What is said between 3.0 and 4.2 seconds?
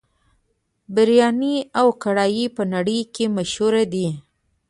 کې مشهور دي.